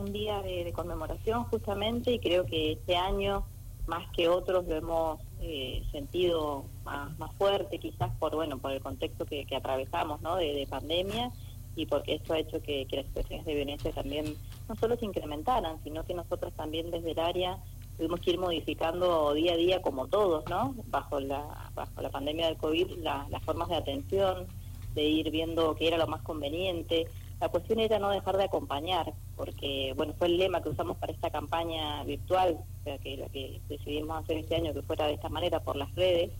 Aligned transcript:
un 0.00 0.12
día 0.12 0.42
de, 0.42 0.72
conmemoración 0.72 1.44
justamente 1.44 2.12
y 2.12 2.18
creo 2.18 2.46
que 2.46 2.72
este 2.72 2.96
año 2.96 3.44
más 3.86 4.08
que 4.12 4.28
otros 4.28 4.66
lo 4.66 4.76
hemos 4.76 5.20
eh, 5.40 5.82
sentido 5.90 6.64
más, 6.84 7.16
más 7.18 7.32
fuerte 7.34 7.78
quizás 7.78 8.10
por 8.18 8.34
bueno 8.34 8.58
por 8.58 8.72
el 8.72 8.80
contexto 8.80 9.26
que, 9.26 9.46
atravesamos 9.54 10.20
¿no? 10.22 10.36
de, 10.36 10.66
pandemia 10.68 11.30
y 11.76 11.86
porque 11.86 12.14
esto 12.14 12.34
ha 12.34 12.38
hecho 12.38 12.60
que, 12.62 12.86
las 12.90 13.06
situaciones 13.06 13.46
de 13.46 13.54
violencia 13.54 13.92
también 13.92 14.36
no 14.68 14.76
solo 14.76 14.96
se 14.96 15.06
incrementaran 15.06 15.82
sino 15.82 16.04
que 16.04 16.14
nosotros 16.14 16.52
también 16.54 16.90
desde 16.90 17.12
el 17.12 17.18
área 17.18 17.58
tuvimos 17.96 18.20
que 18.20 18.30
ir 18.30 18.38
modificando 18.38 19.34
día 19.34 19.54
a 19.54 19.56
día 19.56 19.82
como 19.82 20.06
todos 20.06 20.44
no 20.48 20.74
bajo 20.86 21.20
la 21.20 21.70
bajo 21.74 22.00
la 22.00 22.10
pandemia 22.10 22.46
del 22.46 22.56
covid 22.56 22.88
las 23.02 23.42
formas 23.44 23.68
de 23.68 23.76
atención 23.76 24.46
de 24.94 25.04
ir 25.04 25.30
viendo 25.30 25.74
qué 25.74 25.88
era 25.88 25.98
lo 25.98 26.06
más 26.06 26.22
conveniente 26.22 27.06
la 27.40 27.48
cuestión 27.48 27.80
era 27.80 27.98
no 27.98 28.10
dejar 28.10 28.36
de 28.36 28.44
acompañar, 28.44 29.14
porque 29.40 29.94
bueno 29.96 30.12
fue 30.18 30.26
el 30.26 30.36
lema 30.36 30.62
que 30.62 30.68
usamos 30.68 30.98
para 30.98 31.14
esta 31.14 31.30
campaña 31.30 32.04
virtual, 32.04 32.58
o 32.60 32.84
sea, 32.84 32.98
que 32.98 33.26
que 33.32 33.58
decidimos 33.70 34.22
hacer 34.22 34.36
este 34.36 34.56
año 34.56 34.74
que 34.74 34.82
fuera 34.82 35.06
de 35.06 35.14
esta 35.14 35.30
manera 35.30 35.60
por 35.60 35.76
las 35.76 35.94
redes, 35.94 36.30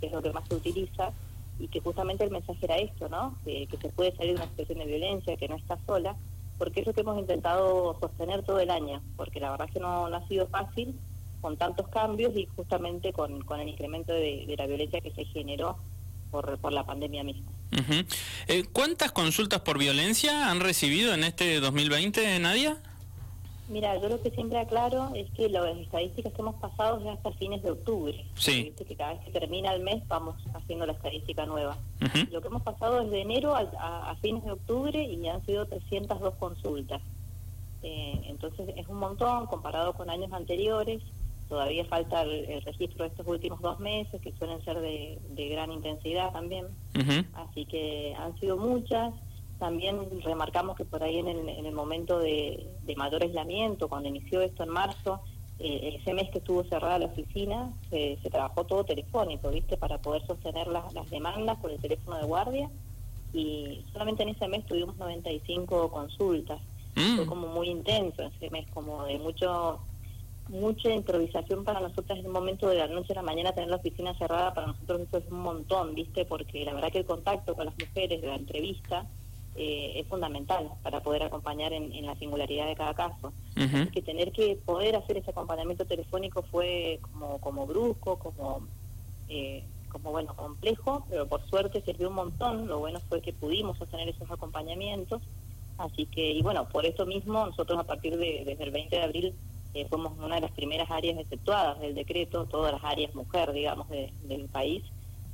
que 0.00 0.06
es 0.06 0.12
lo 0.12 0.22
que 0.22 0.32
más 0.32 0.48
se 0.48 0.54
utiliza, 0.54 1.12
y 1.58 1.68
que 1.68 1.80
justamente 1.80 2.24
el 2.24 2.30
mensaje 2.30 2.64
era 2.64 2.78
esto, 2.78 3.10
¿no? 3.10 3.36
Que, 3.44 3.68
se 3.78 3.90
puede 3.90 4.16
salir 4.16 4.32
de 4.32 4.36
una 4.40 4.48
situación 4.48 4.78
de 4.78 4.86
violencia, 4.86 5.36
que 5.36 5.48
no 5.48 5.56
está 5.56 5.76
sola, 5.86 6.16
porque 6.56 6.80
es 6.80 6.86
lo 6.86 6.94
que 6.94 7.02
hemos 7.02 7.18
intentado 7.18 7.94
sostener 8.00 8.42
todo 8.42 8.58
el 8.60 8.70
año, 8.70 9.02
porque 9.18 9.38
la 9.38 9.50
verdad 9.50 9.68
es 9.68 9.74
que 9.74 9.80
no, 9.80 10.06
ha 10.06 10.26
sido 10.26 10.46
fácil 10.46 10.98
con 11.42 11.58
tantos 11.58 11.88
cambios 11.88 12.34
y 12.34 12.46
justamente 12.56 13.12
con, 13.12 13.44
el 13.60 13.68
incremento 13.68 14.14
de, 14.14 14.54
la 14.56 14.66
violencia 14.66 15.02
que 15.02 15.10
se 15.10 15.26
generó 15.26 15.76
por 16.30 16.72
la 16.72 16.86
pandemia 16.86 17.22
misma. 17.22 17.52
Eh, 18.48 18.64
¿Cuántas 18.72 19.12
consultas 19.12 19.60
por 19.60 19.78
violencia 19.78 20.50
han 20.50 20.60
recibido 20.60 21.14
en 21.14 21.24
este 21.24 21.60
2020, 21.60 22.38
Nadia? 22.38 22.78
Mira, 23.68 24.00
yo 24.00 24.08
lo 24.08 24.22
que 24.22 24.30
siempre 24.30 24.58
aclaro 24.58 25.10
es 25.14 25.28
que 25.32 25.48
las 25.48 25.76
estadísticas 25.76 26.32
que 26.32 26.40
hemos 26.40 26.54
pasado 26.56 27.02
ya 27.02 27.12
hasta 27.12 27.32
fines 27.32 27.62
de 27.64 27.72
octubre. 27.72 28.24
Sí. 28.36 28.72
que 28.76 28.94
cada 28.94 29.14
vez 29.14 29.24
que 29.24 29.32
termina 29.32 29.74
el 29.74 29.82
mes 29.82 30.06
vamos 30.06 30.36
haciendo 30.54 30.86
la 30.86 30.92
estadística 30.92 31.46
nueva. 31.46 31.76
Lo 32.30 32.40
que 32.40 32.48
hemos 32.48 32.62
pasado 32.62 33.00
es 33.00 33.10
de 33.10 33.22
enero 33.22 33.56
a, 33.56 34.16
fines 34.20 34.44
de 34.44 34.52
octubre 34.52 35.02
y 35.02 35.26
han 35.28 35.44
sido 35.44 35.66
302 35.66 36.34
consultas. 36.34 37.02
Eh, 37.82 38.20
entonces 38.26 38.70
es 38.76 38.86
un 38.86 38.98
montón 38.98 39.46
comparado 39.46 39.94
con 39.94 40.10
años 40.10 40.32
anteriores. 40.32 41.02
Todavía 41.48 41.84
falta 41.84 42.22
el, 42.22 42.60
registro 42.62 43.04
de 43.04 43.10
estos 43.10 43.26
últimos 43.26 43.60
dos 43.60 43.78
meses, 43.78 44.20
que 44.20 44.32
suelen 44.32 44.64
ser 44.64 44.80
de, 44.80 45.48
gran 45.50 45.70
intensidad 45.70 46.32
también. 46.32 46.66
Así 47.34 47.64
que 47.66 48.14
han 48.18 48.38
sido 48.40 48.56
muchas. 48.56 49.14
También 49.58 49.96
remarcamos 50.22 50.76
que 50.76 50.84
por 50.84 51.02
ahí 51.02 51.18
en 51.18 51.28
el, 51.28 51.72
momento 51.72 52.18
de, 52.18 52.66
mayor 52.96 53.22
aislamiento, 53.22 53.88
cuando 53.88 54.08
inició 54.08 54.40
esto 54.40 54.64
en 54.64 54.70
marzo, 54.70 55.20
eh, 55.58 55.98
ese 56.00 56.12
mes 56.12 56.28
que 56.30 56.38
estuvo 56.38 56.64
cerrada 56.64 56.98
la 56.98 57.06
oficina, 57.06 57.72
se, 57.90 58.18
trabajó 58.30 58.64
todo 58.64 58.84
telefónico, 58.84 59.50
¿viste? 59.50 59.76
Para 59.76 59.98
poder 59.98 60.26
sostener 60.26 60.66
las, 60.66 60.92
demandas 61.10 61.58
por 61.58 61.70
el 61.70 61.78
teléfono 61.78 62.18
de 62.18 62.24
guardia. 62.24 62.70
Y 63.32 63.84
solamente 63.92 64.24
en 64.24 64.30
ese 64.30 64.48
mes 64.48 64.66
tuvimos 64.66 64.96
95 64.96 65.90
consultas. 65.90 66.60
Mm. 66.96 67.16
Fue 67.16 67.26
como 67.26 67.46
muy 67.46 67.68
intenso 67.68 68.22
ese 68.22 68.50
mes, 68.50 68.66
como 68.72 69.04
de 69.04 69.18
mucho 69.18 69.80
mucha 70.48 70.90
improvisación 70.90 71.64
para 71.64 71.80
nosotras 71.80 72.18
en 72.18 72.26
un 72.26 72.32
momento 72.32 72.68
de 72.68 72.76
la 72.76 72.86
noche 72.86 73.12
a 73.12 73.16
la 73.16 73.22
mañana 73.22 73.52
tener 73.52 73.68
la 73.68 73.76
oficina 73.76 74.16
cerrada, 74.16 74.54
para 74.54 74.68
nosotros 74.68 75.00
eso 75.02 75.18
es 75.18 75.24
un 75.30 75.40
montón, 75.40 75.94
¿viste? 75.94 76.24
Porque 76.24 76.64
la 76.64 76.74
verdad 76.74 76.92
que 76.92 76.98
el 76.98 77.06
contacto 77.06 77.54
con 77.54 77.66
las 77.66 77.74
mujeres 77.78 78.20
de 78.20 78.26
la 78.26 78.36
entrevista 78.36 79.06
eh, 79.56 80.00
es 80.00 80.06
fundamental 80.06 80.70
para 80.82 81.00
poder 81.00 81.22
acompañar 81.22 81.72
en, 81.72 82.04
la 82.04 82.14
singularidad 82.16 82.66
de 82.66 82.76
cada 82.76 82.94
caso. 82.94 83.32
que 83.92 84.02
tener 84.02 84.30
que 84.32 84.58
poder 84.64 84.96
hacer 84.96 85.16
ese 85.16 85.30
acompañamiento 85.30 85.84
telefónico 85.86 86.42
fue 86.42 87.00
como, 87.00 87.38
como 87.38 87.66
brusco, 87.66 88.18
como, 88.18 88.66
eh, 89.28 89.64
como 89.88 90.12
bueno, 90.12 90.36
complejo, 90.36 91.06
pero 91.08 91.26
por 91.26 91.42
suerte 91.48 91.80
sirvió 91.80 92.08
un 92.08 92.16
montón. 92.16 92.68
Lo 92.68 92.78
bueno 92.80 93.00
fue 93.08 93.22
que 93.22 93.32
pudimos 93.32 93.78
sostener 93.78 94.10
esos 94.10 94.30
acompañamientos. 94.30 95.22
Así 95.78 96.06
que, 96.06 96.32
y 96.32 96.42
bueno, 96.42 96.68
por 96.68 96.86
eso 96.86 97.04
mismo 97.06 97.46
nosotros 97.46 97.78
a 97.78 97.84
partir 97.84 98.16
de 98.16 98.44
desde 98.44 98.64
el 98.64 98.70
20 98.70 98.96
de 98.96 99.02
abril 99.02 99.34
eh, 99.76 99.86
fuimos 99.90 100.16
una 100.18 100.36
de 100.36 100.40
las 100.40 100.52
primeras 100.52 100.90
áreas 100.90 101.18
exceptuadas 101.18 101.78
del 101.80 101.94
decreto, 101.94 102.46
todas 102.46 102.72
las 102.72 102.82
áreas 102.82 103.14
mujer, 103.14 103.52
digamos, 103.52 103.86
del 103.90 104.48
país, 104.48 104.82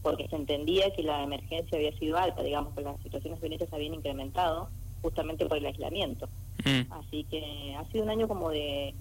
porque 0.03 0.27
se 0.27 0.35
entendía 0.35 0.91
que 0.91 1.05
la 1.05 1.23
emergencia 1.23 1.79
había 1.79 1.97
sido 1.97 2.19
alta, 2.19 2.43
digamos, 2.43 2.75
que 2.75 2.83
las 2.83 3.01
situaciones 3.03 3.41
violentas 3.41 3.69
se 3.69 3.77
habían 3.77 3.95
incrementado 3.95 4.69
justamente 5.01 5.47
por 5.47 5.59
el 5.59 5.67
aislamiento. 5.67 6.27
Mm. 6.65 6.93
Así 6.93 7.25
que 7.31 7.77
ha 7.79 7.85
sido 7.93 8.03
un 8.03 8.11
año 8.11 8.27
como 8.27 8.51
de, 8.51 8.95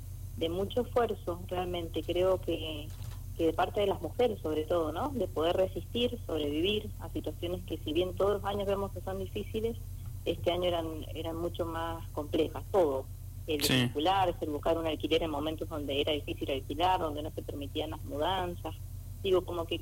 mucho 0.50 0.82
esfuerzo, 0.82 1.42
realmente 1.48 2.04
creo 2.04 2.40
que, 2.40 2.88
que 3.36 3.48
de 3.48 3.54
parte 3.54 3.82
de 3.82 3.88
las 3.88 4.02
mujeres 4.02 4.40
sobre 4.42 4.64
todo, 4.64 4.92
¿no? 4.92 5.10
De 5.10 5.28
poder 5.28 5.56
resistir, 5.56 6.20
sobrevivir 6.28 6.90
a 7.00 7.10
situaciones 7.10 7.64
que 7.64 7.78
si 7.80 7.94
bien 7.94 8.16
todos 8.16 8.34
los 8.34 8.46
años 8.46 8.68
vemos 8.68 8.92
que 8.92 9.02
son 9.02 9.18
difíciles, 9.18 9.78
este 10.26 10.52
año 10.52 10.66
eran, 10.66 10.88
eran 11.16 11.36
mucho 11.36 11.66
más 11.66 12.08
complejas, 12.12 12.64
todo, 12.72 13.06
el 13.48 13.64
sí. 13.64 13.92
el 13.94 14.50
buscar 14.50 14.78
un 14.78 14.88
alquiler 14.88 15.24
en 15.24 15.32
momentos 15.32 15.68
donde 15.70 16.00
era 16.00 16.12
difícil 16.12 16.52
alquilar, 16.52 17.00
donde 17.00 17.24
no 17.24 17.32
se 17.32 17.42
permitían 17.42 17.92
las 17.92 18.04
mudanzas. 18.04 18.76
Digo, 19.24 19.44
como 19.44 19.66
que 19.66 19.82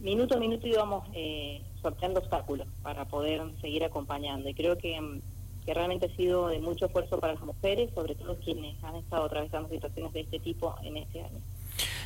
minuto 0.00 0.36
a 0.36 0.38
minuto 0.38 0.66
íbamos 0.66 1.08
eh, 1.14 1.62
sorteando 1.82 2.20
obstáculos 2.20 2.66
para 2.82 3.06
poder 3.06 3.42
seguir 3.60 3.84
acompañando. 3.84 4.48
Y 4.48 4.54
creo 4.54 4.76
que, 4.78 5.00
mm, 5.00 5.20
que 5.64 5.74
realmente 5.74 6.06
ha 6.06 6.16
sido 6.16 6.48
de 6.48 6.58
mucho 6.58 6.86
esfuerzo 6.86 7.18
para 7.18 7.34
las 7.34 7.42
mujeres, 7.42 7.90
sobre 7.94 8.14
todo 8.14 8.36
quienes 8.36 8.82
han 8.82 8.96
estado 8.96 9.24
atravesando 9.24 9.68
situaciones 9.68 10.12
de 10.12 10.20
este 10.20 10.38
tipo 10.38 10.74
en 10.82 10.96
este 10.96 11.20
año. 11.20 11.38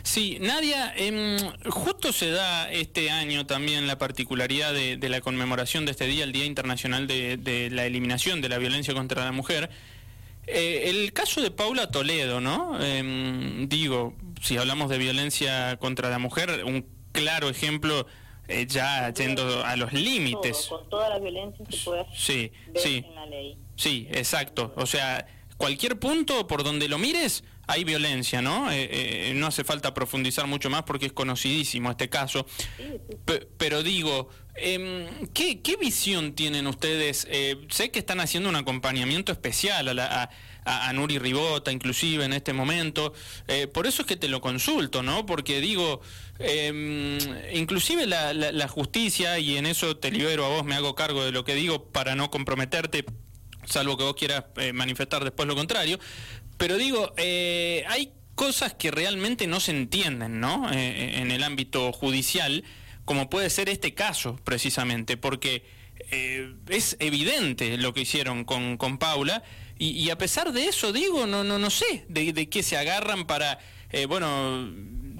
Sí, 0.02 0.38
Nadia, 0.40 0.92
em, 0.96 1.36
justo 1.68 2.12
se 2.12 2.30
da 2.30 2.70
este 2.72 3.10
año 3.10 3.46
también 3.46 3.86
la 3.86 3.98
particularidad 3.98 4.72
de, 4.72 5.08
la 5.08 5.20
conmemoración 5.20 5.84
de 5.84 5.92
este 5.92 6.06
día, 6.06 6.24
el 6.24 6.32
Día 6.32 6.46
Internacional 6.46 7.06
de, 7.06 7.36
de 7.36 7.70
la 7.70 7.84
Eliminación 7.84 8.40
de 8.40 8.48
la 8.48 8.58
Violencia 8.58 8.94
contra 8.94 9.24
la 9.24 9.32
Mujer. 9.32 9.70
Eh, 10.46 10.90
el 10.90 11.12
caso 11.12 11.42
de 11.42 11.50
Paula 11.50 11.90
Toledo, 11.90 12.40
¿no? 12.40 12.82
Em, 12.82 13.68
digo, 13.68 14.14
si 14.40 14.56
hablamos 14.56 14.90
de 14.90 14.98
violencia 14.98 15.76
contra 15.76 16.10
la 16.10 16.18
mujer, 16.18 16.64
un 16.64 16.86
claro 17.12 17.48
ejemplo 17.48 18.06
eh, 18.48 18.66
ya 18.68 19.12
yendo 19.12 19.64
a 19.64 19.76
los 19.76 19.92
límites. 19.92 20.66
con 20.68 20.88
toda 20.88 21.08
la 21.08 21.18
violencia 21.18 21.64
se 21.68 21.76
puede 21.84 22.06
sí, 22.14 22.52
sí, 22.74 23.04
en 23.06 23.14
la 23.14 23.26
ley. 23.26 23.56
Sí, 23.76 24.08
exacto. 24.10 24.72
O 24.76 24.86
sea, 24.86 25.26
cualquier 25.56 25.98
punto 25.98 26.46
por 26.46 26.64
donde 26.64 26.88
lo 26.88 26.98
mires 26.98 27.44
hay 27.70 27.84
violencia, 27.84 28.42
¿no? 28.42 28.70
Eh, 28.70 29.30
eh, 29.30 29.32
no 29.34 29.46
hace 29.46 29.62
falta 29.62 29.94
profundizar 29.94 30.46
mucho 30.46 30.70
más 30.70 30.82
porque 30.82 31.06
es 31.06 31.12
conocidísimo 31.12 31.90
este 31.90 32.08
caso. 32.08 32.44
pero 33.56 33.82
digo, 33.82 34.28
em, 34.56 35.06
¿qué, 35.32 35.76
visión 35.80 36.34
tienen 36.34 36.66
ustedes? 36.66 37.28
Eh, 37.30 37.56
sé 37.70 37.90
que 37.90 38.00
están 38.00 38.18
haciendo 38.18 38.48
un 38.48 38.56
acompañamiento 38.56 39.30
especial 39.30 39.88
a, 39.88 39.94
la, 39.94 40.30
a, 40.64 40.92
Nuri 40.92 41.18
Ribota, 41.18 41.70
inclusive 41.70 42.24
en 42.24 42.32
este 42.32 42.52
momento. 42.52 43.14
por 43.72 43.86
eso 43.86 44.02
es 44.02 44.08
que 44.08 44.16
te 44.16 44.28
lo 44.28 44.40
consulto, 44.40 45.02
¿no? 45.02 45.24
Porque 45.24 45.60
digo, 45.60 46.00
em, 46.40 47.18
inclusive 47.52 48.06
la, 48.06 48.32
la 48.32 48.68
justicia, 48.68 49.38
y 49.38 49.56
en 49.56 49.66
eso 49.66 49.96
te 49.96 50.10
libero 50.10 50.44
a 50.44 50.48
vos, 50.48 50.64
me 50.64 50.74
hago 50.74 50.94
cargo 50.96 51.24
de 51.24 51.30
lo 51.30 51.44
que 51.44 51.54
digo 51.54 51.84
para 51.84 52.16
no 52.16 52.30
comprometerte 52.30 53.04
salvo 53.66 53.96
que 53.96 54.04
vos 54.04 54.14
quieras 54.14 54.44
eh, 54.56 54.72
manifestar 54.72 55.24
después 55.24 55.46
lo 55.48 55.56
contrario. 55.56 55.98
Pero 56.56 56.76
digo, 56.76 57.12
eh, 57.16 57.84
hay 57.88 58.12
cosas 58.34 58.74
que 58.74 58.90
realmente 58.90 59.46
no 59.46 59.60
se 59.60 59.72
entienden, 59.72 60.40
¿no? 60.40 60.70
Eh, 60.72 61.20
en 61.20 61.30
el 61.30 61.42
ámbito 61.42 61.92
judicial, 61.92 62.64
como 63.04 63.30
puede 63.30 63.50
ser 63.50 63.68
este 63.68 63.94
caso, 63.94 64.38
precisamente, 64.44 65.16
porque 65.16 65.64
es 66.68 66.96
evidente 66.98 67.76
lo 67.76 67.92
que 67.92 68.00
hicieron 68.00 68.44
con, 68.44 68.76
con 68.78 68.98
Paula, 68.98 69.42
y, 69.78 70.10
a 70.10 70.18
pesar 70.18 70.52
de 70.52 70.66
eso, 70.66 70.92
digo, 70.92 71.26
no, 71.26 71.42
no, 71.42 71.58
no 71.58 71.70
sé 71.70 72.04
de, 72.08 72.34
de 72.34 72.50
qué 72.50 72.62
se 72.62 72.76
agarran 72.76 73.26
para, 73.26 73.58
bueno, 74.08 74.70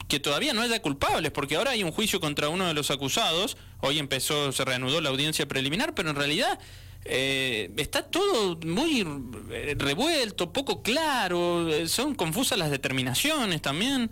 que 0.09 0.21
todavía 0.21 0.53
no 0.53 0.61
haya 0.61 0.83
culpables, 0.83 1.31
porque 1.31 1.57
ahora 1.57 1.71
hay 1.71 1.83
un 1.83 1.93
juicio 1.93 2.21
contra 2.21 2.51
uno 2.51 2.67
de 2.67 2.75
los 2.75 2.91
acusados, 2.91 3.57
hoy 3.81 3.99
empezó, 3.99 4.53
se 4.53 4.65
reanudó 4.65 5.01
la 5.01 5.09
audiencia 5.09 5.47
preliminar, 5.49 5.95
pero 5.95 6.11
en 6.11 6.17
realidad 6.17 6.59
eh, 7.05 7.73
está 7.79 8.03
todo 8.03 8.59
muy 8.67 9.01
eh, 9.51 9.75
revuelto, 9.79 10.53
poco 10.53 10.83
claro, 10.83 11.69
eh, 11.69 11.89
son 11.89 12.15
confusas 12.15 12.59
las 12.59 12.71
determinaciones 12.71 13.63
también. 13.63 14.11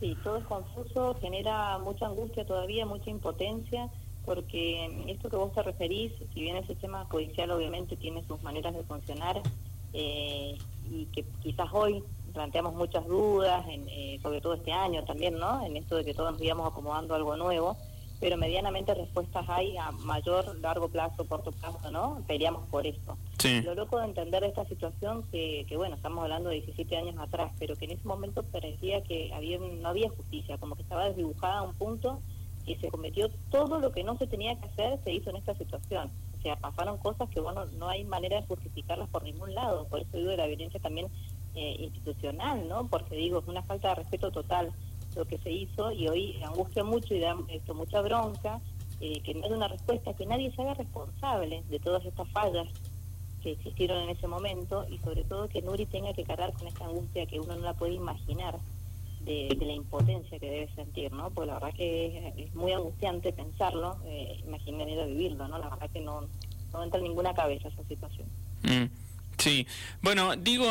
Sí, 0.00 0.16
todo 0.22 0.38
es 0.38 0.44
confuso, 0.44 1.16
genera 1.20 1.78
mucha 1.78 2.06
angustia 2.06 2.46
todavía, 2.46 2.86
mucha 2.86 3.10
impotencia, 3.10 3.90
porque 4.24 5.04
esto 5.08 5.28
que 5.28 5.36
vos 5.36 5.52
te 5.52 5.62
referís, 5.62 6.12
si 6.32 6.40
bien 6.40 6.56
el 6.56 6.66
sistema 6.66 7.04
judicial 7.06 7.50
obviamente 7.50 7.96
tiene 7.96 8.24
sus 8.26 8.42
maneras 8.42 8.74
de 8.74 8.82
funcionar, 8.84 9.42
y 9.92 11.06
que 11.12 11.24
quizás 11.42 11.68
hoy 11.72 12.02
planteamos 12.32 12.74
muchas 12.74 13.06
dudas, 13.06 13.66
en, 13.68 14.22
sobre 14.22 14.40
todo 14.40 14.54
este 14.54 14.72
año 14.72 15.02
también, 15.04 15.38
¿no? 15.38 15.64
En 15.64 15.76
esto 15.76 15.96
de 15.96 16.04
que 16.04 16.14
todos 16.14 16.32
nos 16.32 16.42
íbamos 16.42 16.70
acomodando 16.70 17.14
algo 17.14 17.36
nuevo, 17.36 17.76
pero 18.20 18.36
medianamente 18.36 18.94
respuestas 18.94 19.48
hay 19.48 19.76
a 19.76 19.92
mayor, 19.92 20.58
largo 20.58 20.88
plazo, 20.88 21.26
corto 21.26 21.52
plazo, 21.52 21.90
¿no? 21.90 22.22
Peleamos 22.26 22.66
por 22.68 22.86
eso. 22.86 23.16
Lo 23.64 23.74
loco 23.74 23.98
de 24.00 24.06
entender 24.06 24.42
esta 24.44 24.64
situación 24.64 25.22
que, 25.30 25.64
que, 25.68 25.76
bueno, 25.76 25.96
estamos 25.96 26.22
hablando 26.22 26.48
de 26.50 26.56
17 26.56 26.96
años 26.96 27.18
atrás, 27.18 27.52
pero 27.58 27.76
que 27.76 27.84
en 27.84 27.92
ese 27.92 28.06
momento 28.06 28.42
parecía 28.42 29.02
que 29.02 29.32
había, 29.32 29.58
no 29.58 29.88
había 29.88 30.10
justicia, 30.10 30.58
como 30.58 30.74
que 30.74 30.82
estaba 30.82 31.08
desdibujada 31.08 31.58
a 31.58 31.62
un 31.62 31.74
punto 31.74 32.20
y 32.66 32.74
se 32.76 32.88
cometió 32.88 33.30
todo 33.50 33.78
lo 33.78 33.92
que 33.92 34.04
no 34.04 34.16
se 34.18 34.26
tenía 34.26 34.58
que 34.58 34.66
hacer, 34.66 34.98
se 35.04 35.12
hizo 35.12 35.30
en 35.30 35.36
esta 35.36 35.54
situación. 35.54 36.10
O 36.38 36.42
sea, 36.42 36.56
pasaron 36.56 36.98
cosas 36.98 37.28
que, 37.30 37.40
bueno, 37.40 37.64
no 37.78 37.88
hay 37.88 38.04
manera 38.04 38.40
de 38.40 38.46
justificarlas 38.46 39.08
por 39.08 39.22
ningún 39.22 39.54
lado. 39.54 39.86
Por 39.86 40.00
eso 40.00 40.16
digo 40.16 40.30
de 40.30 40.36
la 40.36 40.46
violencia 40.46 40.78
también 40.78 41.08
eh, 41.54 41.76
institucional, 41.78 42.68
¿no? 42.68 42.86
Porque 42.88 43.16
digo, 43.16 43.40
es 43.40 43.48
una 43.48 43.62
falta 43.62 43.88
de 43.88 43.94
respeto 43.96 44.30
total 44.30 44.72
lo 45.18 45.26
que 45.26 45.36
se 45.38 45.50
hizo 45.50 45.90
y 45.90 46.08
hoy 46.08 46.40
angustia 46.44 46.84
mucho 46.84 47.12
y 47.12 47.18
da 47.18 47.36
esto, 47.48 47.74
mucha 47.74 48.00
bronca 48.00 48.60
eh, 49.00 49.20
que 49.22 49.34
no 49.34 49.44
haya 49.44 49.56
una 49.56 49.68
respuesta, 49.68 50.14
que 50.14 50.24
nadie 50.26 50.52
se 50.52 50.62
haga 50.62 50.74
responsable 50.74 51.64
de 51.68 51.80
todas 51.80 52.04
estas 52.06 52.28
fallas 52.30 52.68
que 53.42 53.52
existieron 53.52 54.04
en 54.04 54.10
ese 54.10 54.28
momento 54.28 54.86
y 54.88 54.98
sobre 54.98 55.24
todo 55.24 55.48
que 55.48 55.60
Nuri 55.60 55.86
tenga 55.86 56.12
que 56.14 56.22
cargar 56.22 56.52
con 56.52 56.68
esta 56.68 56.84
angustia 56.84 57.26
que 57.26 57.40
uno 57.40 57.56
no 57.56 57.62
la 57.62 57.74
puede 57.74 57.94
imaginar 57.94 58.58
de, 59.24 59.56
la 59.60 59.72
impotencia 59.72 60.38
que 60.38 60.50
debe 60.50 60.74
sentir, 60.74 61.12
¿no? 61.12 61.30
Porque 61.30 61.48
la 61.48 61.54
verdad 61.54 61.74
que 61.74 62.32
es, 62.36 62.54
muy 62.54 62.72
angustiante 62.72 63.32
pensarlo, 63.32 63.96
eh, 64.06 64.40
imaginar 64.46 64.88
ir 64.88 65.00
a 65.00 65.06
vivirlo, 65.06 65.48
¿no? 65.48 65.58
La 65.58 65.68
verdad 65.68 65.90
que 65.90 66.00
no, 66.00 66.22
no 66.72 66.82
entra 66.84 66.98
en 66.98 67.04
ninguna 67.04 67.34
cabeza 67.34 67.68
esa 67.68 67.82
situación. 67.84 68.26
Mm. 68.62 68.86
Sí, 69.36 69.66
bueno, 70.00 70.34
digo, 70.36 70.64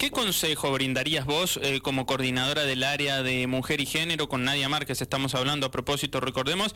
¿qué 0.00 0.10
consejo 0.10 0.72
brindarías 0.72 1.26
vos 1.26 1.60
eh, 1.62 1.80
como 1.82 2.06
coordinadora 2.06 2.62
del 2.62 2.84
área 2.84 3.22
de 3.22 3.46
mujer 3.46 3.82
y 3.82 3.86
género 3.86 4.30
con 4.30 4.44
Nadia 4.44 4.66
Márquez? 4.66 5.02
Estamos 5.02 5.34
hablando 5.34 5.66
a 5.66 5.70
propósito, 5.70 6.20
recordemos, 6.20 6.74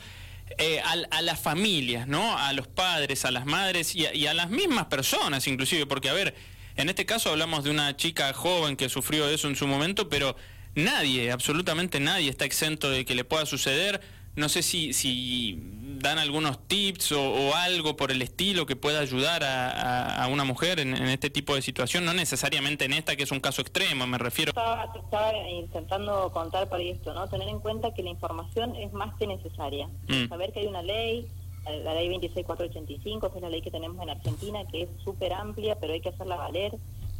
eh, 0.58 0.82
a, 0.82 1.22
las 1.22 1.40
familias, 1.40 2.06
¿no? 2.06 2.36
A 2.36 2.52
los 2.52 2.68
padres, 2.68 3.24
a 3.24 3.30
las 3.30 3.46
madres 3.46 3.96
y 3.96 4.26
a, 4.26 4.34
las 4.34 4.50
mismas 4.50 4.86
personas, 4.86 5.46
inclusive, 5.46 5.86
porque, 5.86 6.10
a 6.10 6.12
ver, 6.12 6.34
en 6.76 6.90
este 6.90 7.06
caso 7.06 7.30
hablamos 7.30 7.64
de 7.64 7.70
una 7.70 7.96
chica 7.96 8.30
joven 8.34 8.76
que 8.76 8.90
sufrió 8.90 9.26
eso 9.30 9.48
en 9.48 9.56
su 9.56 9.66
momento, 9.66 10.10
pero 10.10 10.36
nadie, 10.74 11.32
absolutamente 11.32 12.00
nadie 12.00 12.28
está 12.28 12.44
exento 12.44 12.90
de 12.90 13.06
que 13.06 13.14
le 13.14 13.24
pueda 13.24 13.46
suceder. 13.46 14.02
No 14.36 14.48
sé 14.48 14.62
si, 14.62 14.92
si 14.92 15.60
dan 16.04 16.18
algunos 16.18 16.58
tips 16.66 17.12
o, 17.12 17.54
algo 17.54 17.96
por 17.96 18.10
el 18.10 18.22
estilo 18.22 18.66
que 18.66 18.76
pueda 18.76 19.00
ayudar 19.00 19.42
a, 19.44 20.28
una 20.30 20.44
mujer 20.44 20.80
en, 20.80 20.94
este 20.94 21.30
tipo 21.30 21.54
de 21.54 21.62
situación, 21.62 22.04
no 22.04 22.12
necesariamente 22.12 22.84
en 22.84 22.92
esta 22.92 23.16
que 23.16 23.22
es 23.22 23.30
un 23.30 23.40
caso 23.40 23.62
extremo, 23.62 24.06
me 24.06 24.18
refiero. 24.18 24.50
Estaba, 24.50 24.92
estaba 24.94 25.32
intentando 25.48 26.30
contar 26.32 26.68
para 26.68 26.82
esto, 26.82 27.14
¿no? 27.14 27.28
Tener 27.28 27.48
en 27.48 27.60
cuenta 27.60 27.94
que 27.94 28.02
la 28.02 28.10
información 28.10 28.76
es 28.76 28.92
más 28.92 29.14
que 29.16 29.26
necesaria. 29.26 29.88
Mm. 30.08 30.28
Saber 30.28 30.52
que 30.52 30.60
hay 30.60 30.66
una 30.66 30.82
ley, 30.82 31.26
la 31.64 31.94
ley 31.94 32.08
26485, 32.08 33.30
que 33.30 33.38
es 33.38 33.42
la 33.42 33.50
ley 33.50 33.62
que 33.62 33.70
tenemos 33.70 34.02
en 34.02 34.10
Argentina, 34.10 34.60
que 34.70 34.82
es 34.82 34.88
súper 35.04 35.32
amplia, 35.32 35.78
pero 35.80 35.92
hay 35.92 36.00
que 36.00 36.10
hacerla 36.10 36.36
valer 36.36 36.72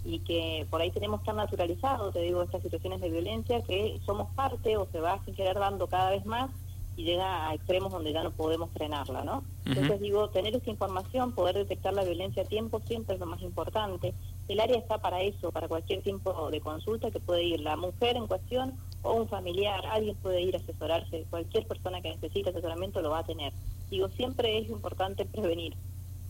y 0.04 0.18
que 0.18 0.66
por 0.68 0.82
ahí 0.82 0.90
tenemos 0.90 1.22
tan 1.22 1.36
naturalizado, 1.36 2.12
te 2.12 2.20
digo, 2.20 2.42
estas 2.42 2.62
situaciones 2.62 3.00
de 3.00 3.08
violencia, 3.08 3.62
que 3.62 3.98
somos 4.04 4.28
parte 4.34 4.76
o 4.76 4.86
se 4.92 5.00
va 5.00 5.14
a 5.14 5.20
quedar 5.34 5.58
dando 5.58 5.86
cada 5.86 6.10
vez 6.10 6.26
más 6.26 6.50
y 6.96 7.04
llega 7.04 7.48
a 7.48 7.54
extremos 7.54 7.92
donde 7.92 8.12
ya 8.12 8.22
no 8.22 8.30
podemos 8.30 8.70
frenarla, 8.70 9.24
¿no? 9.24 9.42
Entonces 9.64 10.00
digo, 10.00 10.28
tener 10.28 10.54
esta 10.54 10.70
información, 10.70 11.32
poder 11.32 11.56
detectar 11.56 11.92
la 11.94 12.04
violencia 12.04 12.42
a 12.42 12.46
tiempo 12.46 12.80
siempre 12.86 13.14
es 13.14 13.20
lo 13.20 13.26
más 13.26 13.42
importante. 13.42 14.14
El 14.48 14.60
área 14.60 14.78
está 14.78 14.98
para 14.98 15.22
eso, 15.22 15.50
para 15.50 15.68
cualquier 15.68 16.02
tipo 16.02 16.50
de 16.50 16.60
consulta 16.60 17.10
que 17.10 17.20
puede 17.20 17.44
ir 17.44 17.60
la 17.60 17.76
mujer 17.76 18.16
en 18.16 18.26
cuestión 18.26 18.74
o 19.02 19.14
un 19.14 19.28
familiar, 19.28 19.84
alguien 19.86 20.16
puede 20.16 20.42
ir 20.42 20.54
a 20.54 20.58
asesorarse, 20.58 21.26
cualquier 21.30 21.66
persona 21.66 22.00
que 22.00 22.10
necesite 22.10 22.50
asesoramiento 22.50 23.02
lo 23.02 23.10
va 23.10 23.20
a 23.20 23.24
tener. 23.24 23.52
Digo, 23.90 24.08
siempre 24.08 24.58
es 24.58 24.68
importante 24.68 25.24
prevenir 25.24 25.74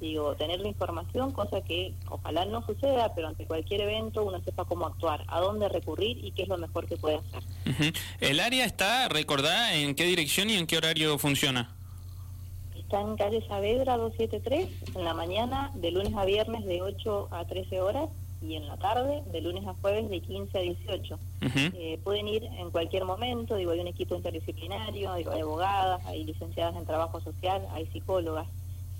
digo, 0.00 0.34
tener 0.34 0.60
la 0.60 0.68
información, 0.68 1.32
cosa 1.32 1.62
que 1.62 1.92
ojalá 2.08 2.44
no 2.44 2.64
suceda, 2.66 3.14
pero 3.14 3.28
ante 3.28 3.46
cualquier 3.46 3.82
evento 3.82 4.24
uno 4.24 4.40
sepa 4.44 4.64
cómo 4.64 4.86
actuar, 4.86 5.24
a 5.28 5.40
dónde 5.40 5.68
recurrir 5.68 6.24
y 6.24 6.32
qué 6.32 6.42
es 6.42 6.48
lo 6.48 6.58
mejor 6.58 6.86
que 6.86 6.96
puede 6.96 7.16
hacer. 7.16 7.94
¿El 8.20 8.40
área 8.40 8.64
está 8.64 9.08
recordada 9.08 9.74
en 9.74 9.94
qué 9.94 10.04
dirección 10.04 10.50
y 10.50 10.54
en 10.54 10.66
qué 10.66 10.76
horario 10.76 11.18
funciona? 11.18 11.74
Está 12.76 13.00
en 13.00 13.16
calle 13.16 13.42
Saavedra 13.48 13.96
273, 13.96 14.96
en 14.96 15.04
la 15.04 15.14
mañana, 15.14 15.70
de 15.74 15.90
lunes 15.90 16.14
a 16.14 16.24
viernes 16.24 16.64
de 16.64 16.82
8 16.82 17.28
a 17.30 17.44
13 17.46 17.80
horas 17.80 18.08
y 18.46 18.56
en 18.56 18.66
la 18.68 18.76
tarde, 18.76 19.22
de 19.32 19.40
lunes 19.40 19.66
a 19.66 19.74
jueves 19.80 20.10
de 20.10 20.20
15 20.20 20.58
a 20.58 20.60
18. 20.60 21.18
Eh, 21.40 21.98
pueden 22.04 22.28
ir 22.28 22.44
en 22.44 22.70
cualquier 22.70 23.04
momento, 23.04 23.56
digo, 23.56 23.70
hay 23.70 23.80
un 23.80 23.88
equipo 23.88 24.14
interdisciplinario, 24.14 25.14
digo, 25.14 25.32
hay 25.32 25.40
abogadas, 25.40 26.04
hay 26.04 26.24
licenciadas 26.24 26.76
en 26.76 26.84
trabajo 26.84 27.20
social, 27.20 27.66
hay 27.72 27.86
psicólogas 27.86 28.46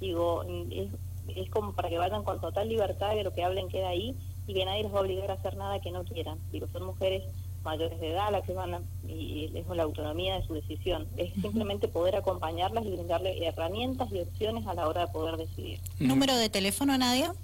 digo, 0.01 0.45
es, 0.71 1.51
como 1.51 1.73
para 1.73 1.89
que 1.89 1.99
vayan 1.99 2.25
con 2.25 2.41
total 2.41 2.69
libertad 2.69 3.15
de 3.15 3.25
lo 3.25 3.33
que 3.33 3.45
hablen 3.45 3.69
queda 3.69 3.89
ahí 3.89 4.15
y 4.47 4.55
que 4.55 4.65
nadie 4.65 4.83
les 4.83 4.93
va 4.93 4.99
a 4.99 5.03
obligar 5.03 5.31
a 5.31 5.35
hacer 5.35 5.57
nada 5.57 5.81
que 5.81 5.91
no 5.91 6.05
quieran. 6.05 6.39
Digo, 6.53 6.67
son 6.73 6.85
mujeres 6.85 7.23
mayores 7.65 7.99
de 7.99 8.11
edad 8.11 8.31
las 8.31 8.45
que 8.45 8.53
van 8.53 8.75
a, 8.75 8.81
y 9.09 9.51
es 9.55 9.67
la 9.67 9.83
autonomía 9.83 10.39
de 10.39 10.47
su 10.47 10.55
decisión. 10.55 11.07
Es 11.17 11.33
simplemente 11.41 11.89
poder 11.89 12.17
acompañarlas 12.17 12.85
y 12.85 12.91
brindarle 12.91 13.47
herramientas 13.47 14.13
y 14.13 14.21
opciones 14.21 14.67
a 14.67 14.75
la 14.75 14.87
hora 14.87 15.07
de 15.07 15.13
poder 15.13 15.37
decidir. 15.39 15.81
¿Número 15.99 16.37
de 16.37 16.51
teléfono, 16.51 16.97
Nadia? 16.99 17.35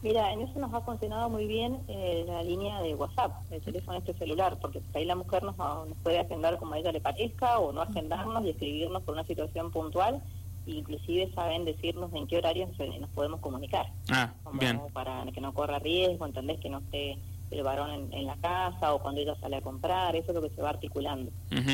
Mira, 0.07 0.31
en 0.31 0.39
eso 0.39 0.57
nos 0.57 0.73
ha 0.73 0.79
funcionado 0.79 1.29
muy 1.29 1.47
bien 1.47 1.79
eh, 1.89 2.23
la 2.25 2.41
línea 2.41 2.81
de 2.81 2.95
WhatsApp, 2.95 3.33
el 3.51 3.61
teléfono 3.61 3.97
este 3.97 4.13
celular, 4.13 4.57
porque 4.61 4.81
ahí 4.93 5.03
la 5.03 5.15
mujer 5.15 5.43
nos, 5.43 5.57
puede 6.01 6.17
agendar 6.17 6.57
como 6.57 6.75
a 6.75 6.79
ella 6.79 6.93
le 6.93 7.01
parezca 7.01 7.59
o 7.59 7.73
no 7.73 7.81
agendarnos 7.81 8.45
y 8.45 8.51
escribirnos 8.51 9.03
por 9.03 9.15
una 9.15 9.25
situación 9.25 9.69
puntual. 9.69 10.23
inclusive 10.65 11.29
saben 11.35 11.65
decirnos 11.65 12.13
en 12.13 12.25
qué 12.25 12.37
horario 12.37 12.69
nos 13.01 13.09
podemos 13.09 13.41
comunicar. 13.41 13.87
Ah, 14.09 14.31
como 14.45 14.87
Para 14.93 15.25
que 15.25 15.41
no 15.41 15.53
corra 15.53 15.77
riesgo, 15.79 16.25
entendés 16.25 16.61
que 16.61 16.69
no 16.69 16.77
esté 16.77 17.17
el 17.51 17.63
varón 17.63 18.07
en, 18.13 18.25
la 18.25 18.37
casa 18.37 18.93
o 18.93 18.99
cuando 18.99 19.19
ella 19.19 19.35
sale 19.41 19.57
a 19.57 19.61
comprar, 19.61 20.15
eso 20.15 20.31
es 20.31 20.35
lo 20.35 20.41
que 20.41 20.55
se 20.55 20.61
va 20.61 20.69
articulando. 20.69 21.31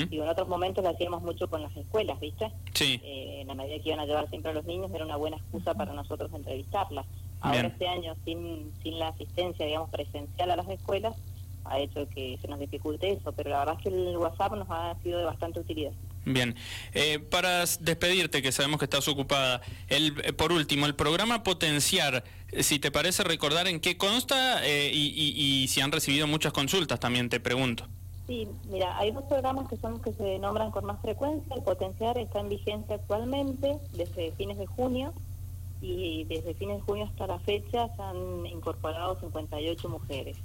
Y 0.10 0.20
en 0.20 0.28
otros 0.28 0.48
momentos 0.48 0.84
lo 0.84 0.90
hacíamos 0.90 1.22
mucho 1.22 1.48
con 1.48 1.62
las 1.62 1.76
escuelas, 1.78 2.20
¿viste? 2.20 2.52
Sí. 2.74 3.00
Eh, 3.04 3.42
en 3.42 3.48
la 3.48 3.54
medida 3.54 3.78
que 3.78 3.90
iban 3.90 4.00
a 4.00 4.08
llevar 4.08 4.28
siempre 4.30 4.50
a 4.50 4.56
los 4.56 4.66
niños 4.66 4.92
era 4.92 5.06
una 5.06 5.18
buena 5.18 5.38
excusa 5.38 5.76
para 5.76 5.94
nosotros 5.94 6.34
entrevistarlas. 6.34 7.06
Ahora 7.44 7.68
este 7.68 7.88
año, 7.88 8.16
sin, 8.24 8.72
sin 8.82 9.00
la 9.00 9.10
asistencia, 9.10 9.66
digamos, 9.66 9.90
presencial 9.90 10.50
a 10.50 10.56
las 10.56 10.70
escuelas, 10.70 11.14
ha 11.66 11.80
hecho 11.80 12.08
que 12.10 12.38
se 12.42 12.48
nos 12.48 12.60
dificulte 12.60 13.12
eso, 13.12 13.32
pero 13.34 13.50
la 13.50 13.60
verdad 13.60 13.76
es 13.78 13.84
que 13.84 13.90
el 13.90 14.18
WhatsApp 14.18 14.54
nos 14.54 14.68
ha 14.70 14.96
sido 15.04 15.20
de 15.20 15.26
bastante 15.26 15.60
utilidad. 15.60 15.92
Bien, 16.26 16.56
eh, 16.94 17.20
para 17.20 17.66
despedirte, 17.82 18.42
que 18.42 18.54
sabemos 18.54 18.80
que 18.80 18.86
estás 18.86 19.08
ocupada, 19.10 19.62
el, 19.90 20.14
eh, 20.24 20.32
por 20.32 20.54
último, 20.54 20.86
el 20.86 20.96
programa 20.96 21.44
Potenciar, 21.44 22.24
eh, 22.52 22.64
si 22.64 22.80
te 22.80 22.92
parece 22.92 23.26
recordar 23.26 23.68
en 23.68 23.82
qué 23.82 23.98
consta 23.98 24.66
y, 24.66 25.12
y, 25.16 25.68
si 25.68 25.82
han 25.82 25.92
recibido 25.92 26.28
muchas 26.28 26.54
consultas, 26.54 27.00
también 27.00 27.28
te 27.30 27.42
pregunto. 27.42 27.88
Sí, 28.26 28.48
mira, 28.70 28.98
hay 28.98 29.12
dos 29.12 29.26
programas 29.26 29.68
que 29.68 29.76
son 29.76 29.94
los 29.94 30.02
que 30.02 30.14
se 30.14 30.40
nombran 30.40 30.72
con 30.72 30.86
más 30.86 31.02
frecuencia. 31.02 31.54
El 31.58 31.64
Potenciar 31.64 32.18
está 32.18 32.40
en 32.40 32.48
vigencia 32.48 32.96
actualmente 32.96 33.76
desde 33.92 34.32
fines 34.32 34.58
de 34.58 34.66
junio 34.66 35.14
y 35.84 36.24
desde 36.24 36.54
fines 36.54 36.78
de 36.78 36.84
junio 36.84 37.06
hasta 37.06 37.28
la 37.28 37.40
fecha 37.40 37.90
se 37.94 38.02
han 38.02 38.46
incorporado 38.46 39.20
58 39.20 39.90
mujeres. 39.90 40.38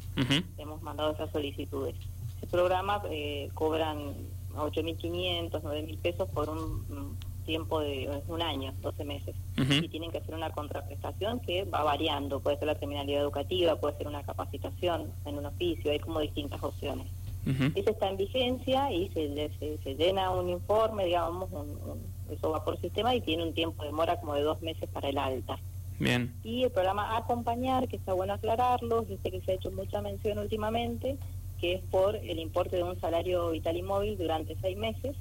Hemos 0.58 0.82
mandado 0.82 1.12
esas 1.12 1.30
solicitudes. 1.30 1.94
Ese 2.36 2.46
programa 2.48 3.00
eh, 3.08 3.48
cobran 3.54 4.14
8.500, 4.56 5.50
9.000 5.62 5.98
pesos 5.98 6.28
por 6.30 6.50
un 6.50 7.16
tiempo 7.46 7.80
de 7.80 8.22
un 8.26 8.42
año, 8.42 8.74
12 8.82 9.04
meses. 9.04 9.36
Y 9.56 9.88
tienen 9.88 10.10
que 10.10 10.18
hacer 10.18 10.34
una 10.34 10.50
contraprestación 10.50 11.40
que 11.40 11.64
va 11.64 11.84
variando. 11.84 12.40
Puede 12.40 12.58
ser 12.58 12.66
la 12.66 12.74
terminalidad 12.74 13.22
educativa, 13.22 13.76
puede 13.76 13.96
ser 13.96 14.08
una 14.08 14.22
capacitación 14.24 15.12
en 15.24 15.38
un 15.38 15.46
oficio, 15.46 15.92
hay 15.92 16.00
como 16.00 16.20
distintas 16.20 16.62
opciones. 16.62 17.06
Ese 17.46 17.90
está 17.90 18.10
en 18.10 18.18
vigencia 18.18 18.92
y 18.92 19.08
se, 19.08 19.50
se, 19.82 19.94
llena 19.94 20.30
un 20.30 20.50
informe, 20.50 21.06
digamos, 21.06 21.48
eso 22.30 22.50
va 22.50 22.62
por 22.62 22.78
sistema 22.78 23.14
y 23.14 23.22
tiene 23.22 23.42
un 23.42 23.54
tiempo 23.54 23.82
de 23.82 23.88
demora 23.88 24.20
como 24.20 24.34
de 24.34 24.42
dos 24.42 24.60
meses 24.60 24.88
para 24.90 25.08
el 25.08 25.16
alta. 25.16 25.58
Bien. 25.98 26.34
Y 26.44 26.64
el 26.64 26.70
programa 26.70 27.16
Acompañar, 27.16 27.88
que 27.88 27.96
está 27.96 28.12
bueno 28.12 28.34
aclararlo, 28.34 29.02
dice 29.02 29.30
que 29.30 29.40
se 29.40 29.52
ha 29.52 29.54
hecho 29.54 29.70
mucha 29.70 30.02
mención 30.02 30.38
últimamente, 30.38 31.16
que 31.58 31.74
es 31.74 31.82
por 31.90 32.16
el 32.16 32.38
importe 32.38 32.76
de 32.76 32.82
un 32.82 33.00
salario 33.00 33.50
vital 33.50 33.76
y 33.76 33.82
móvil 33.82 34.18
durante 34.18 34.54
seis 34.60 34.76
meses, 34.76 35.16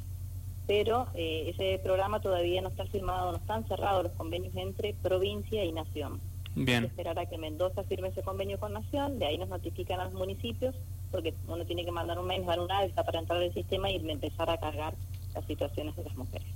pero 0.67 1.07
eh, 1.15 1.53
ese 1.55 1.79
programa 1.81 2.19
todavía 2.19 2.61
no 2.61 2.67
está 2.67 2.85
firmado, 2.85 3.31
no 3.31 3.37
están 3.37 3.65
cerrados 3.67 4.03
los 4.03 4.13
convenios 4.13 4.55
entre 4.55 4.93
provincia 5.01 5.63
y 5.63 5.71
nación. 5.71 6.19
Bien. 6.55 6.85
esperar 6.85 7.19
a 7.19 7.27
que 7.27 7.37
Mendoza 7.37 7.83
firme 7.83 8.07
ese 8.07 8.23
convenio 8.23 8.59
con 8.59 8.73
Nación, 8.73 9.19
de 9.19 9.27
ahí 9.27 9.37
nos 9.37 9.49
notifican 9.49 9.99
a 9.99 10.05
los 10.05 10.15
municipios, 10.15 10.73
porque 11.11 11.35
uno 11.47 11.65
tiene 11.65 11.85
que 11.85 11.91
mandar 11.91 12.19
un 12.19 12.27
mail, 12.27 12.45
dar 12.45 12.59
un 12.59 12.71
alta 12.71 13.03
para 13.03 13.19
entrar 13.19 13.41
al 13.41 13.53
sistema 13.53 13.89
y 13.89 13.95
empezar 14.09 14.49
a 14.49 14.57
cargar 14.57 14.95
las 15.33 15.45
situaciones 15.45 15.95
de 15.95 16.03
las 16.03 16.17
mujeres. 16.17 16.47